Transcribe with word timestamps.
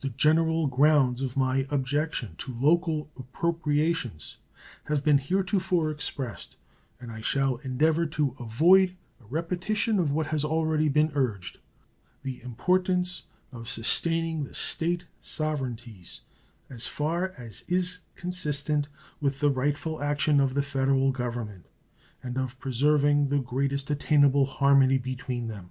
The 0.00 0.08
general 0.08 0.66
grounds 0.66 1.22
of 1.22 1.36
my 1.36 1.64
objection 1.70 2.34
to 2.38 2.52
local 2.52 3.08
appropriations 3.16 4.38
have 4.86 5.04
been 5.04 5.18
heretofore 5.18 5.92
expressed, 5.92 6.56
and 7.00 7.12
I 7.12 7.20
shall 7.20 7.58
endeavor 7.58 8.04
to 8.06 8.34
avoid 8.40 8.96
a 9.20 9.26
repetition 9.26 10.00
of 10.00 10.10
what 10.10 10.26
has 10.26 10.42
been 10.42 10.50
already 10.50 11.10
urged 11.14 11.58
the 12.24 12.42
importance 12.42 13.22
of 13.52 13.68
sustaining 13.68 14.42
the 14.42 14.56
State 14.56 15.06
sovereignties 15.20 16.22
as 16.68 16.88
far 16.88 17.28
as 17.38 17.62
is 17.68 18.00
consistent 18.16 18.88
with 19.20 19.38
the 19.38 19.50
rightful 19.50 20.02
action 20.02 20.40
of 20.40 20.54
the 20.54 20.62
Federal 20.64 21.12
Government, 21.12 21.64
and 22.24 22.36
of 22.36 22.58
preserving 22.58 23.28
the 23.28 23.38
greatest 23.38 23.88
attainable 23.88 24.46
harmony 24.46 24.98
between 24.98 25.46
them. 25.46 25.70